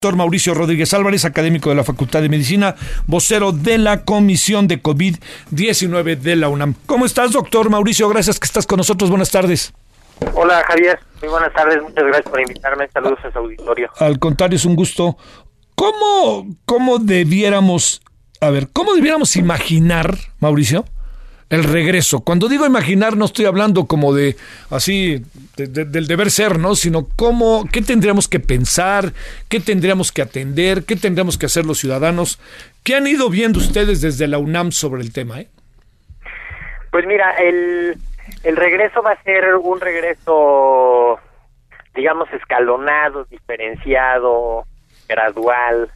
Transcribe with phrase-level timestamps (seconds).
[0.00, 2.76] Doctor Mauricio Rodríguez Álvarez, académico de la Facultad de Medicina,
[3.08, 6.74] vocero de la Comisión de COVID-19 de la UNAM.
[6.86, 8.08] ¿Cómo estás, doctor Mauricio?
[8.08, 9.10] Gracias que estás con nosotros.
[9.10, 9.74] Buenas tardes.
[10.34, 11.00] Hola, Javier.
[11.20, 11.82] Muy buenas tardes.
[11.82, 12.88] Muchas gracias por invitarme.
[12.94, 13.90] Saludos a su auditorio.
[13.98, 15.16] Al contrario, es un gusto.
[15.74, 18.00] ¿Cómo, cómo debiéramos,
[18.40, 20.84] a ver, cómo debiéramos imaginar, Mauricio,
[21.50, 22.20] el regreso.
[22.20, 24.36] Cuando digo imaginar, no estoy hablando como de
[24.70, 25.22] así,
[25.56, 26.74] del deber ser, ¿no?
[26.74, 29.12] Sino cómo, qué tendríamos que pensar,
[29.48, 32.38] qué tendríamos que atender, qué tendríamos que hacer los ciudadanos.
[32.84, 35.40] ¿Qué han ido viendo ustedes desde la UNAM sobre el tema?
[35.40, 35.48] Eh?
[36.90, 37.96] Pues mira, el,
[38.44, 41.18] el regreso va a ser un regreso,
[41.94, 44.64] digamos, escalonado, diferenciado,
[45.08, 45.90] gradual,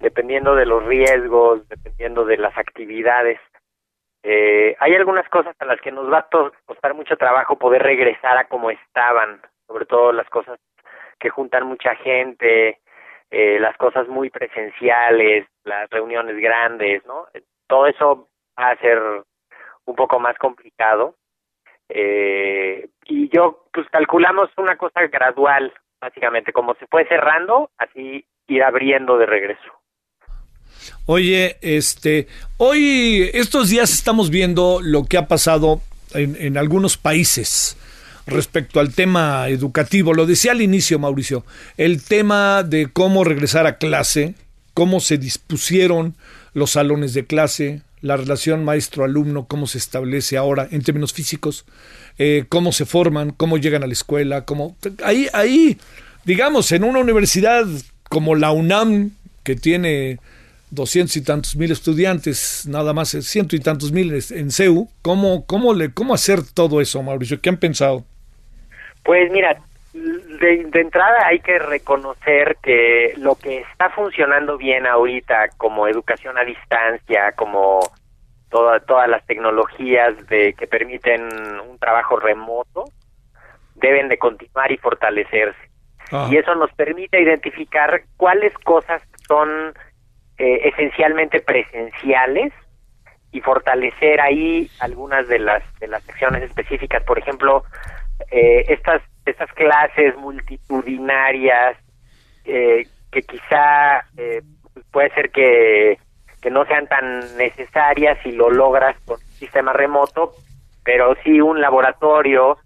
[0.00, 3.38] dependiendo de los riesgos, dependiendo de las actividades.
[4.26, 6.28] Eh, hay algunas cosas a las que nos va a
[6.64, 10.58] costar mucho trabajo poder regresar a como estaban, sobre todo las cosas
[11.18, 12.80] que juntan mucha gente,
[13.30, 17.26] eh, las cosas muy presenciales, las reuniones grandes, ¿no?
[17.66, 18.98] Todo eso va a ser
[19.84, 21.16] un poco más complicado.
[21.90, 28.62] Eh, y yo, pues calculamos una cosa gradual, básicamente, como se fue cerrando, así ir
[28.62, 29.83] abriendo de regreso.
[31.06, 35.82] Oye, este, hoy, estos días estamos viendo lo que ha pasado
[36.14, 37.76] en, algunos países
[38.26, 40.14] respecto al tema educativo.
[40.14, 41.44] Lo decía al inicio, Mauricio,
[41.76, 44.34] el tema de cómo regresar a clase,
[44.72, 46.14] cómo se dispusieron
[46.54, 51.64] los salones de clase, la relación maestro-alumno, cómo se establece ahora en términos físicos,
[52.18, 54.76] eh, cómo se forman, cómo llegan a la escuela, cómo...
[55.02, 55.78] Ahí, ahí,
[56.24, 57.66] digamos, en una universidad
[58.08, 59.10] como la UNAM,
[59.42, 60.18] que tiene
[60.74, 64.88] doscientos y tantos mil estudiantes, nada más ciento y tantos mil en CEU.
[65.02, 67.40] ¿Cómo, cómo, le, ¿Cómo hacer todo eso, Mauricio?
[67.40, 68.04] ¿Qué han pensado?
[69.02, 69.56] Pues mira,
[69.92, 76.36] de, de, entrada hay que reconocer que lo que está funcionando bien ahorita como educación
[76.38, 77.80] a distancia, como
[78.54, 81.22] toda, todas las tecnologías de que permiten
[81.68, 82.84] un trabajo remoto,
[83.74, 85.58] deben de continuar y fortalecerse.
[86.12, 86.28] Ah.
[86.30, 89.74] Y eso nos permite identificar cuáles cosas son
[90.38, 92.52] eh, esencialmente presenciales
[93.32, 97.02] y fortalecer ahí algunas de las de las secciones específicas.
[97.02, 97.64] Por ejemplo
[98.30, 101.76] eh, estas estas clases multitudinarias
[102.44, 104.42] eh, que quizá eh,
[104.92, 105.98] puede ser que
[106.40, 110.32] que no sean tan necesarias si lo logras con un sistema remoto
[110.84, 112.58] pero sí un laboratorio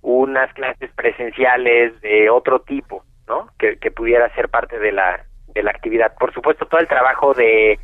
[0.00, 5.62] unas clases presenciales de otro tipo no que, que pudiera ser parte de la de
[5.62, 6.14] la actividad.
[6.18, 7.78] Por supuesto, todo el trabajo de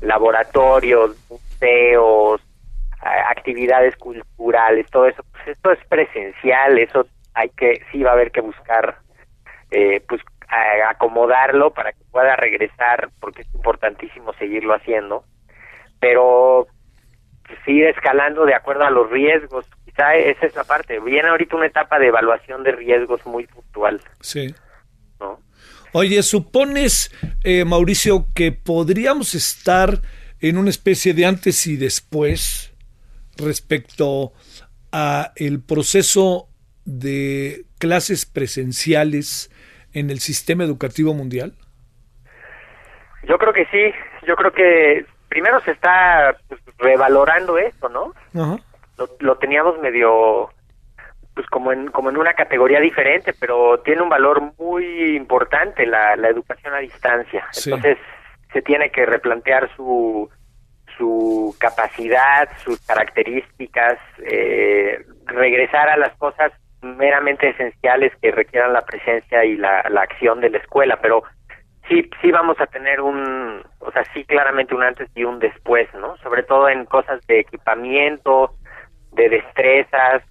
[0.00, 2.40] laboratorios, museos,
[3.02, 8.30] actividades culturales, todo eso, pues esto es presencial, eso hay que, sí va a haber
[8.30, 8.98] que buscar,
[9.70, 10.20] eh, pues
[10.88, 15.24] acomodarlo para que pueda regresar, porque es importantísimo seguirlo haciendo,
[15.98, 16.66] pero
[17.64, 21.66] sigue escalando de acuerdo a los riesgos, quizá esa es la parte, viene ahorita una
[21.66, 24.00] etapa de evaluación de riesgos muy puntual.
[24.20, 24.54] Sí.
[25.94, 27.10] Oye, ¿supones,
[27.44, 30.00] eh, Mauricio, que podríamos estar
[30.40, 32.72] en una especie de antes y después
[33.36, 34.32] respecto
[34.90, 36.48] a el proceso
[36.86, 39.50] de clases presenciales
[39.92, 41.52] en el sistema educativo mundial?
[43.28, 43.94] Yo creo que sí,
[44.26, 48.14] yo creo que primero se está pues, revalorando esto, ¿no?
[48.96, 50.48] Lo, lo, teníamos medio
[51.34, 56.16] pues como en como en una categoría diferente, pero tiene un valor muy importante la,
[56.16, 57.46] la educación a distancia.
[57.64, 57.98] Entonces
[58.52, 60.28] se tiene que replantear su
[60.98, 66.52] su capacidad, sus características, eh, regresar a las cosas
[66.82, 71.22] meramente esenciales que requieran la presencia y la, la acción de la escuela, pero
[71.88, 75.88] sí sí vamos a tener un, o sea, sí claramente un antes y un después,
[75.94, 76.16] ¿no?
[76.18, 78.54] Sobre todo en cosas de equipamiento,
[79.12, 80.22] de destrezas,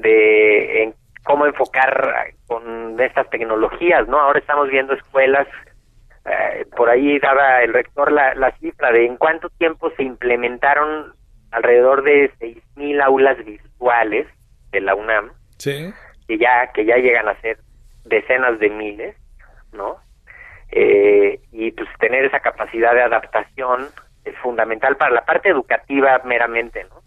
[0.00, 0.94] de en
[1.24, 4.18] cómo enfocar con estas tecnologías, ¿no?
[4.18, 5.46] Ahora estamos viendo escuelas,
[6.24, 11.14] eh, por ahí daba el rector la, la cifra de en cuánto tiempo se implementaron
[11.50, 14.26] alrededor de 6.000 aulas virtuales
[14.70, 15.92] de la UNAM, sí.
[16.28, 17.58] que ya que ya llegan a ser
[18.04, 19.16] decenas de miles,
[19.72, 19.96] ¿no?
[20.72, 23.88] Eh, y pues tener esa capacidad de adaptación
[24.24, 27.00] es fundamental para la parte educativa meramente, ¿no?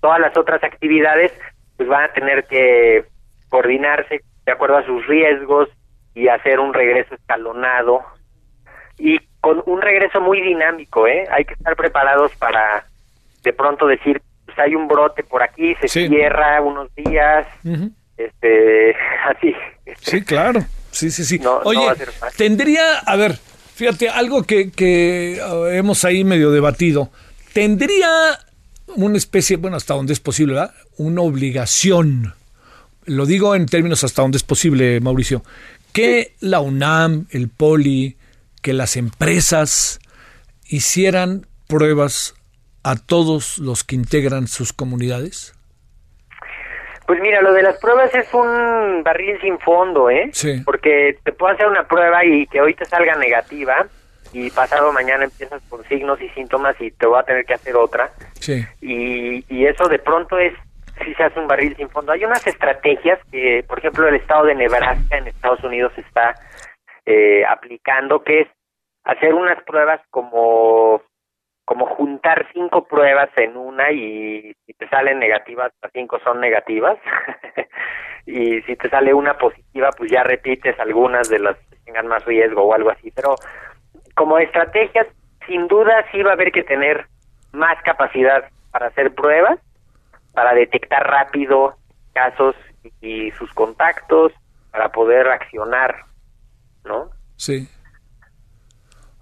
[0.00, 1.32] Todas las otras actividades
[1.78, 3.04] pues van a tener que
[3.48, 5.70] coordinarse de acuerdo a sus riesgos
[6.14, 8.02] y hacer un regreso escalonado
[8.98, 11.24] y con un regreso muy dinámico, ¿eh?
[11.30, 12.84] Hay que estar preparados para
[13.44, 17.46] de pronto decir, pues hay un brote por aquí, se cierra unos días,
[18.16, 19.54] este, así.
[20.00, 20.60] Sí, claro,
[20.90, 21.40] sí, sí, sí.
[21.64, 21.86] Oye,
[22.36, 23.36] tendría, a ver,
[23.74, 27.10] fíjate, algo que, que uh, hemos ahí medio debatido,
[27.52, 28.08] tendría
[28.96, 30.74] una especie, bueno, hasta donde es posible, ¿verdad?
[30.96, 32.34] Una obligación,
[33.04, 35.42] lo digo en términos hasta donde es posible, Mauricio,
[35.92, 38.16] que la UNAM, el POLI,
[38.62, 40.00] que las empresas
[40.68, 42.34] hicieran pruebas
[42.82, 45.54] a todos los que integran sus comunidades?
[47.06, 50.30] Pues mira, lo de las pruebas es un barril sin fondo, ¿eh?
[50.32, 50.60] Sí.
[50.64, 53.86] Porque te puedo hacer una prueba y que hoy te salga negativa
[54.32, 57.76] y pasado mañana empiezas con signos y síntomas y te voy a tener que hacer
[57.76, 58.10] otra.
[58.40, 58.64] Sí.
[58.80, 60.54] Y, y eso de pronto es,
[61.04, 62.12] si se hace un barril sin fondo.
[62.12, 66.34] Hay unas estrategias que, por ejemplo, el estado de Nebraska en Estados Unidos está
[67.06, 68.48] eh, aplicando, que es
[69.04, 71.02] hacer unas pruebas como
[71.68, 76.96] como juntar cinco pruebas en una y si te salen negativas, las cinco son negativas.
[78.26, 82.24] y si te sale una positiva, pues ya repites algunas de las que tengan más
[82.24, 83.10] riesgo o algo así.
[83.10, 83.34] Pero
[84.18, 85.06] como estrategias,
[85.46, 87.06] sin duda sí va a haber que tener
[87.52, 89.60] más capacidad para hacer pruebas,
[90.34, 91.76] para detectar rápido
[92.12, 92.56] casos
[93.00, 94.32] y sus contactos,
[94.72, 96.04] para poder accionar,
[96.84, 97.10] ¿no?
[97.36, 97.68] Sí.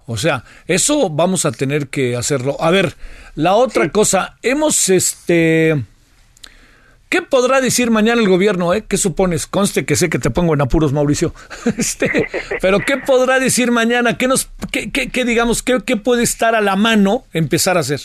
[0.07, 2.57] O sea, eso vamos a tener que hacerlo.
[2.59, 2.95] A ver,
[3.35, 5.75] la otra cosa, hemos este...
[7.17, 8.75] ¿Qué podrá decir mañana el gobierno?
[8.75, 8.83] Eh?
[8.87, 9.47] ¿Qué supones?
[9.47, 11.33] Conste que sé que te pongo en apuros, Mauricio.
[11.75, 12.27] Este,
[12.61, 14.19] pero ¿qué podrá decir mañana?
[14.19, 18.01] ¿Qué nos, qué, qué, digamos, qué, qué, puede estar a la mano empezar a hacer?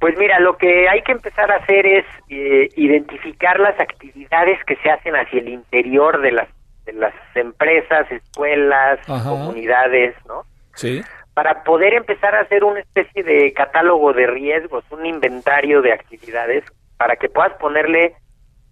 [0.00, 4.74] Pues mira, lo que hay que empezar a hacer es eh, identificar las actividades que
[4.82, 6.48] se hacen hacia el interior de las,
[6.86, 10.42] de las empresas, escuelas, comunidades, ¿no?
[10.74, 11.02] Sí.
[11.34, 16.64] Para poder empezar a hacer una especie de catálogo de riesgos, un inventario de actividades,
[16.96, 18.14] para que puedas ponerle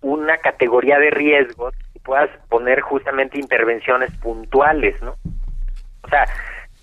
[0.00, 5.14] una categoría de riesgos y puedas poner justamente intervenciones puntuales, ¿no?
[6.02, 6.26] O sea,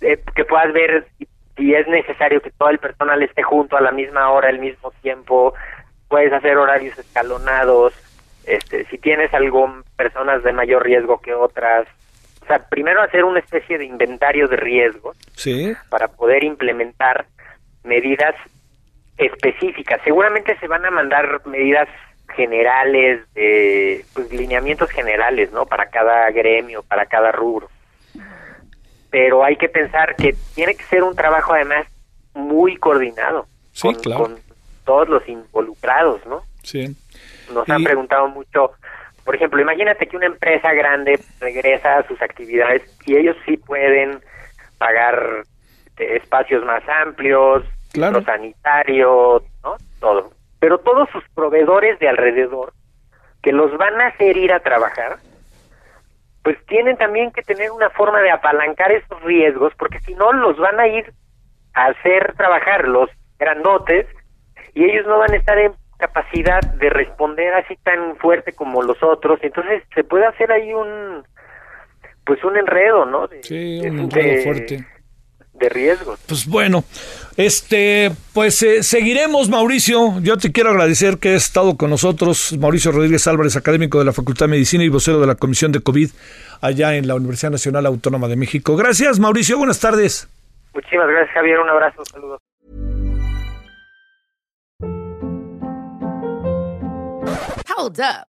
[0.02, 1.08] eh, que puedas ver
[1.56, 4.92] si es necesario que todo el personal esté junto a la misma hora, al mismo
[5.02, 5.54] tiempo,
[6.08, 7.94] puedes hacer horarios escalonados,
[8.46, 11.88] este, si tienes algo, personas de mayor riesgo que otras,
[12.42, 15.74] o sea, primero hacer una especie de inventario de riesgos sí.
[15.90, 17.26] para poder implementar
[17.84, 18.36] medidas
[19.18, 20.02] específicas.
[20.04, 21.88] Seguramente se van a mandar medidas
[22.36, 25.66] generales, de pues, lineamientos generales, ¿no?
[25.66, 27.70] Para cada gremio, para cada rubro.
[29.10, 31.86] Pero hay que pensar que tiene que ser un trabajo además
[32.34, 34.24] muy coordinado sí, con, claro.
[34.24, 34.40] con,
[34.86, 36.42] todos los involucrados, ¿no?
[36.64, 36.96] Sí.
[37.54, 37.72] Nos y...
[37.72, 38.72] han preguntado mucho
[39.24, 44.20] por ejemplo, imagínate que una empresa grande regresa a sus actividades y ellos sí pueden
[44.78, 45.44] pagar
[45.98, 48.24] eh, espacios más amplios, claro.
[48.24, 49.76] sanitario, ¿no?
[50.00, 50.32] Todo.
[50.60, 52.74] Pero todos sus proveedores de alrededor
[53.42, 55.18] que los van a hacer ir a trabajar,
[56.44, 60.58] pues tienen también que tener una forma de apalancar esos riesgos, porque si no los
[60.58, 61.12] van a ir
[61.74, 64.08] a hacer trabajar los grandotes
[64.74, 69.02] y ellos no van a estar en capacidad de responder así tan fuerte como los
[69.04, 71.24] otros, entonces se puede hacer ahí un
[72.26, 73.28] pues un enredo, ¿no?
[73.28, 74.86] De, sí, un enredo de, fuerte
[75.70, 75.98] de.
[76.28, 76.84] Pues bueno,
[77.38, 80.20] este, pues eh, seguiremos, Mauricio.
[80.22, 84.14] Yo te quiero agradecer que has estado con nosotros, Mauricio Rodríguez Álvarez, académico de la
[84.14, 86.10] Facultad de Medicina y vocero de la Comisión de COVID
[86.62, 88.76] allá en la Universidad Nacional Autónoma de México.
[88.76, 89.58] Gracias, Mauricio.
[89.58, 90.28] Buenas tardes.
[90.74, 91.60] Muchísimas gracias, Javier.
[91.60, 92.04] Un abrazo.
[92.06, 92.40] Saludos.
[97.78, 98.31] Hold up.